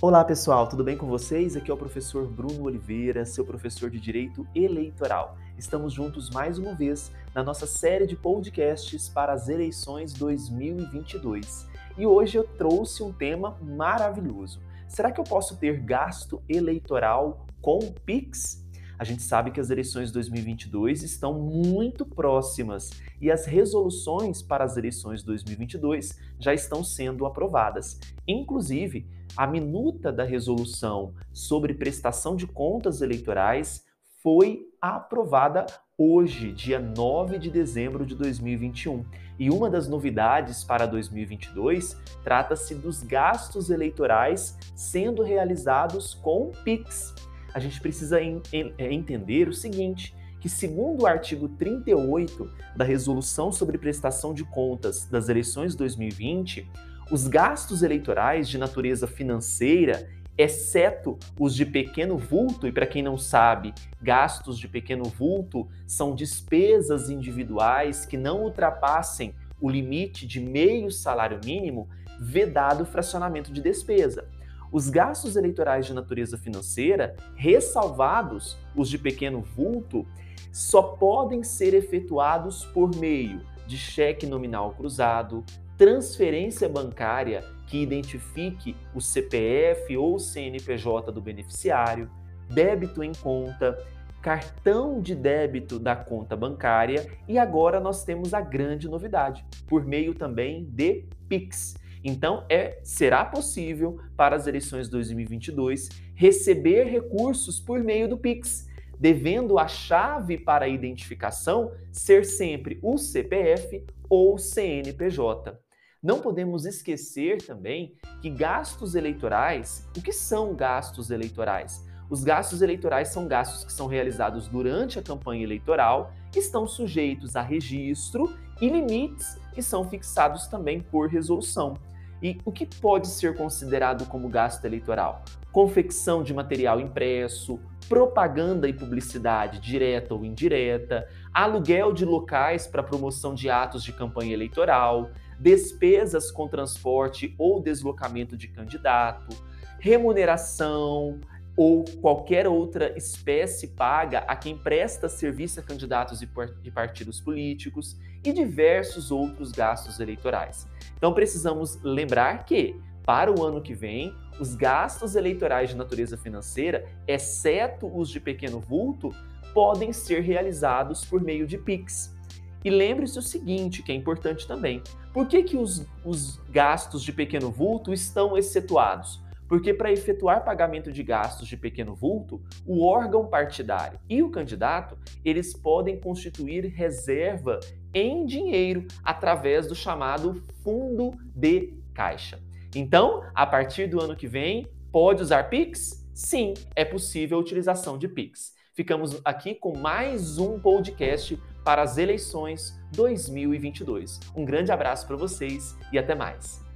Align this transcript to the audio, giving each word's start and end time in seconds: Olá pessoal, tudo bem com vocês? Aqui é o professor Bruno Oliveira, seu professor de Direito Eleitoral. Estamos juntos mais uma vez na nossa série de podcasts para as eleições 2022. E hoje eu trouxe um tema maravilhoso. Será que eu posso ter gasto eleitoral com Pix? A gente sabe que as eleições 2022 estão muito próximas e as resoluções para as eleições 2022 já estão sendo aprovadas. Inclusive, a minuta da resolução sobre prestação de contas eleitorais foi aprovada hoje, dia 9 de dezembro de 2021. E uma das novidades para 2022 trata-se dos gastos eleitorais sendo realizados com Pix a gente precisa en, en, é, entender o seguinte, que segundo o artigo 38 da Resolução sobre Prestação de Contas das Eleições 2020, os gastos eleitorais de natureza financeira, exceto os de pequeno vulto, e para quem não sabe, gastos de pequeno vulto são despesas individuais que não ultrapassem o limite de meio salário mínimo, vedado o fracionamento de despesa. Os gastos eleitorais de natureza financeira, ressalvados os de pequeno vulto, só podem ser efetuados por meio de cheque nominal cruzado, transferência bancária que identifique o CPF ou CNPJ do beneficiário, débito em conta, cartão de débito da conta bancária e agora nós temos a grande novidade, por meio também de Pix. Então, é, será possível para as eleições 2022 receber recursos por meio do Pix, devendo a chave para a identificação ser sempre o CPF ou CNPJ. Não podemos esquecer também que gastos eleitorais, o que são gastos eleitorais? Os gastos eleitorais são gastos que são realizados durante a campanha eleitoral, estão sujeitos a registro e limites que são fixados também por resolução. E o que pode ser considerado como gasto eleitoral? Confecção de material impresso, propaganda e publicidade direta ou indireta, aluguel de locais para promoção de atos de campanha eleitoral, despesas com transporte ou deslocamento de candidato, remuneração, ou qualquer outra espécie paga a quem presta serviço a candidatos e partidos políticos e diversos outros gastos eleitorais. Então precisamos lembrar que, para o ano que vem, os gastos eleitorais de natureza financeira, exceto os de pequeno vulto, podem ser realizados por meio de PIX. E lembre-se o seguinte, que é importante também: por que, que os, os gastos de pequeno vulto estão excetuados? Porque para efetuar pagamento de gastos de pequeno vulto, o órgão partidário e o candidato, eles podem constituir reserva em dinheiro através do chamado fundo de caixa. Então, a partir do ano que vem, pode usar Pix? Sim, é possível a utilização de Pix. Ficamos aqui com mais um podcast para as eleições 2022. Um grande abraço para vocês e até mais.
Olá 0.00 0.24
pessoal, 0.24 0.68
tudo 0.68 0.84
bem 0.84 0.96
com 0.96 1.08
vocês? 1.08 1.56
Aqui 1.56 1.72
é 1.72 1.74
o 1.74 1.76
professor 1.76 2.24
Bruno 2.24 2.62
Oliveira, 2.62 3.24
seu 3.24 3.44
professor 3.44 3.90
de 3.90 3.98
Direito 3.98 4.46
Eleitoral. 4.54 5.36
Estamos 5.58 5.92
juntos 5.92 6.30
mais 6.30 6.56
uma 6.56 6.72
vez 6.72 7.10
na 7.34 7.42
nossa 7.42 7.66
série 7.66 8.06
de 8.06 8.14
podcasts 8.14 9.08
para 9.08 9.32
as 9.32 9.48
eleições 9.48 10.12
2022. 10.12 11.66
E 11.98 12.06
hoje 12.06 12.38
eu 12.38 12.44
trouxe 12.44 13.02
um 13.02 13.12
tema 13.12 13.58
maravilhoso. 13.60 14.60
Será 14.86 15.10
que 15.10 15.18
eu 15.20 15.24
posso 15.24 15.56
ter 15.56 15.80
gasto 15.80 16.40
eleitoral 16.48 17.44
com 17.60 17.80
Pix? 18.06 18.64
A 18.98 19.04
gente 19.04 19.22
sabe 19.22 19.52
que 19.52 19.60
as 19.60 19.70
eleições 19.70 20.10
2022 20.10 21.04
estão 21.04 21.34
muito 21.34 22.04
próximas 22.04 22.90
e 23.20 23.30
as 23.30 23.46
resoluções 23.46 24.42
para 24.42 24.64
as 24.64 24.76
eleições 24.76 25.22
2022 25.22 26.18
já 26.38 26.52
estão 26.52 26.82
sendo 26.82 27.24
aprovadas. 27.24 28.00
Inclusive, 28.26 29.06
a 29.36 29.46
minuta 29.46 30.10
da 30.10 30.24
resolução 30.24 31.14
sobre 31.32 31.74
prestação 31.74 32.34
de 32.34 32.46
contas 32.46 33.00
eleitorais 33.00 33.84
foi 34.20 34.66
aprovada 34.82 35.64
hoje, 35.96 36.52
dia 36.52 36.80
9 36.80 37.38
de 37.38 37.50
dezembro 37.50 38.04
de 38.04 38.16
2021. 38.16 39.04
E 39.38 39.48
uma 39.48 39.70
das 39.70 39.86
novidades 39.86 40.64
para 40.64 40.86
2022 40.86 41.96
trata-se 42.24 42.74
dos 42.74 43.02
gastos 43.04 43.70
eleitorais 43.70 44.58
sendo 44.74 45.22
realizados 45.22 46.14
com 46.14 46.50
Pix 46.64 47.14
a 47.52 47.58
gente 47.58 47.80
precisa 47.80 48.20
en, 48.20 48.40
en, 48.52 48.72
é, 48.78 48.92
entender 48.92 49.48
o 49.48 49.52
seguinte, 49.52 50.14
que 50.40 50.48
segundo 50.48 51.02
o 51.02 51.06
artigo 51.06 51.48
38 51.48 52.50
da 52.76 52.84
Resolução 52.84 53.50
sobre 53.50 53.78
Prestação 53.78 54.32
de 54.32 54.44
Contas 54.44 55.04
das 55.06 55.28
Eleições 55.28 55.74
2020, 55.74 56.68
os 57.10 57.26
gastos 57.26 57.82
eleitorais 57.82 58.48
de 58.48 58.58
natureza 58.58 59.06
financeira, 59.06 60.08
exceto 60.36 61.18
os 61.38 61.54
de 61.54 61.66
pequeno 61.66 62.16
vulto, 62.16 62.66
e 62.66 62.72
para 62.72 62.86
quem 62.86 63.02
não 63.02 63.18
sabe, 63.18 63.74
gastos 64.00 64.58
de 64.58 64.68
pequeno 64.68 65.04
vulto 65.04 65.66
são 65.86 66.14
despesas 66.14 67.10
individuais 67.10 68.06
que 68.06 68.16
não 68.16 68.42
ultrapassem 68.42 69.34
o 69.60 69.68
limite 69.68 70.26
de 70.26 70.38
meio 70.38 70.90
salário 70.92 71.40
mínimo, 71.44 71.88
vedado 72.20 72.82
o 72.82 72.86
fracionamento 72.86 73.52
de 73.52 73.60
despesa. 73.60 74.28
Os 74.70 74.90
gastos 74.90 75.36
eleitorais 75.36 75.86
de 75.86 75.94
natureza 75.94 76.36
financeira, 76.36 77.16
ressalvados 77.34 78.56
os 78.76 78.88
de 78.88 78.98
pequeno 78.98 79.40
vulto, 79.40 80.06
só 80.52 80.82
podem 80.82 81.42
ser 81.42 81.74
efetuados 81.74 82.64
por 82.66 82.94
meio 82.96 83.40
de 83.66 83.76
cheque 83.76 84.26
nominal 84.26 84.72
cruzado, 84.72 85.44
transferência 85.76 86.68
bancária 86.68 87.44
que 87.66 87.78
identifique 87.82 88.74
o 88.94 89.00
CPF 89.00 89.96
ou 89.96 90.18
CNPJ 90.18 91.12
do 91.12 91.20
beneficiário, 91.20 92.10
débito 92.50 93.02
em 93.02 93.12
conta, 93.12 93.78
cartão 94.20 95.00
de 95.00 95.14
débito 95.14 95.78
da 95.78 95.94
conta 95.94 96.34
bancária 96.34 97.06
e 97.28 97.38
agora 97.38 97.78
nós 97.78 98.04
temos 98.04 98.34
a 98.34 98.40
grande 98.40 98.88
novidade, 98.88 99.44
por 99.66 99.84
meio 99.84 100.14
também 100.14 100.64
de 100.64 101.04
Pix. 101.28 101.76
Então, 102.04 102.44
é, 102.48 102.78
será 102.82 103.24
possível 103.24 104.00
para 104.16 104.36
as 104.36 104.46
eleições 104.46 104.88
2022 104.88 105.88
receber 106.14 106.84
recursos 106.84 107.60
por 107.60 107.82
meio 107.82 108.08
do 108.08 108.18
Pix, 108.18 108.66
devendo 108.98 109.58
a 109.58 109.68
chave 109.68 110.36
para 110.38 110.64
a 110.64 110.68
identificação 110.68 111.72
ser 111.92 112.24
sempre 112.24 112.78
o 112.82 112.98
CPF 112.98 113.84
ou 114.08 114.38
CNPJ. 114.38 115.58
Não 116.02 116.20
podemos 116.20 116.64
esquecer 116.64 117.38
também 117.38 117.96
que 118.22 118.30
gastos 118.30 118.94
eleitorais, 118.94 119.88
o 119.96 120.02
que 120.02 120.12
são 120.12 120.54
gastos 120.54 121.10
eleitorais? 121.10 121.87
Os 122.10 122.24
gastos 122.24 122.62
eleitorais 122.62 123.08
são 123.08 123.28
gastos 123.28 123.64
que 123.64 123.72
são 123.72 123.86
realizados 123.86 124.48
durante 124.48 124.98
a 124.98 125.02
campanha 125.02 125.44
eleitoral, 125.44 126.12
estão 126.38 126.66
sujeitos 126.66 127.36
a 127.36 127.42
registro 127.42 128.34
e 128.60 128.68
limites 128.68 129.38
que 129.52 129.62
são 129.62 129.88
fixados 129.88 130.46
também 130.46 130.80
por 130.80 131.08
resolução. 131.08 131.74
E 132.22 132.38
o 132.44 132.50
que 132.50 132.64
pode 132.64 133.08
ser 133.08 133.36
considerado 133.36 134.06
como 134.06 134.28
gasto 134.28 134.64
eleitoral? 134.64 135.22
Confecção 135.52 136.22
de 136.22 136.32
material 136.34 136.80
impresso, 136.80 137.60
propaganda 137.88 138.68
e 138.68 138.72
publicidade 138.72 139.60
direta 139.60 140.14
ou 140.14 140.24
indireta, 140.24 141.06
aluguel 141.32 141.92
de 141.92 142.04
locais 142.04 142.66
para 142.66 142.82
promoção 142.82 143.34
de 143.34 143.48
atos 143.48 143.84
de 143.84 143.92
campanha 143.92 144.34
eleitoral, 144.34 145.10
despesas 145.38 146.30
com 146.30 146.48
transporte 146.48 147.34
ou 147.38 147.62
deslocamento 147.62 148.36
de 148.36 148.48
candidato, 148.48 149.36
remuneração, 149.78 151.20
ou 151.58 151.84
qualquer 152.00 152.46
outra 152.46 152.96
espécie 152.96 153.66
paga 153.66 154.20
a 154.20 154.36
quem 154.36 154.56
presta 154.56 155.08
serviço 155.08 155.58
a 155.58 155.62
candidatos 155.64 156.22
e 156.22 156.70
partidos 156.70 157.20
políticos 157.20 157.96
e 158.22 158.32
diversos 158.32 159.10
outros 159.10 159.50
gastos 159.50 159.98
eleitorais. 159.98 160.68
Então 160.96 161.12
precisamos 161.12 161.76
lembrar 161.82 162.44
que, 162.44 162.80
para 163.04 163.32
o 163.32 163.44
ano 163.44 163.60
que 163.60 163.74
vem, 163.74 164.14
os 164.38 164.54
gastos 164.54 165.16
eleitorais 165.16 165.70
de 165.70 165.76
natureza 165.76 166.16
financeira, 166.16 166.86
exceto 167.08 167.90
os 167.92 168.08
de 168.08 168.20
pequeno 168.20 168.60
vulto, 168.60 169.12
podem 169.52 169.92
ser 169.92 170.20
realizados 170.20 171.04
por 171.04 171.20
meio 171.20 171.44
de 171.44 171.58
PIX. 171.58 172.16
E 172.64 172.70
lembre-se 172.70 173.18
o 173.18 173.22
seguinte, 173.22 173.82
que 173.82 173.90
é 173.90 173.96
importante 173.96 174.46
também: 174.46 174.80
por 175.12 175.26
que, 175.26 175.42
que 175.42 175.56
os, 175.56 175.84
os 176.04 176.38
gastos 176.50 177.02
de 177.02 177.12
pequeno 177.12 177.50
vulto 177.50 177.92
estão 177.92 178.38
excetuados? 178.38 179.20
Porque 179.48 179.72
para 179.72 179.90
efetuar 179.90 180.44
pagamento 180.44 180.92
de 180.92 181.02
gastos 181.02 181.48
de 181.48 181.56
pequeno 181.56 181.94
vulto, 181.94 182.42
o 182.66 182.84
órgão 182.84 183.26
partidário 183.26 183.98
e 184.08 184.22
o 184.22 184.30
candidato, 184.30 184.98
eles 185.24 185.54
podem 185.54 185.98
constituir 185.98 186.66
reserva 186.66 187.58
em 187.94 188.26
dinheiro 188.26 188.86
através 189.02 189.66
do 189.66 189.74
chamado 189.74 190.42
fundo 190.62 191.12
de 191.34 191.74
caixa. 191.94 192.38
Então, 192.74 193.22
a 193.34 193.46
partir 193.46 193.88
do 193.88 194.00
ano 194.00 194.14
que 194.14 194.26
vem, 194.26 194.68
pode 194.92 195.22
usar 195.22 195.44
Pix? 195.44 196.06
Sim, 196.14 196.52
é 196.76 196.84
possível 196.84 197.38
a 197.38 197.40
utilização 197.40 197.96
de 197.96 198.06
Pix. 198.06 198.52
Ficamos 198.74 199.20
aqui 199.24 199.54
com 199.54 199.76
mais 199.76 200.38
um 200.38 200.60
podcast 200.60 201.40
para 201.64 201.82
as 201.82 201.98
eleições 201.98 202.78
2022. 202.92 204.20
Um 204.36 204.44
grande 204.44 204.70
abraço 204.70 205.06
para 205.06 205.16
vocês 205.16 205.76
e 205.92 205.98
até 205.98 206.14
mais. 206.14 206.67